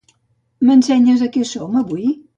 M'ensenyes 0.69 1.23
a 1.27 1.31
què 1.37 1.45
som 1.51 1.79
avui? 1.83 2.13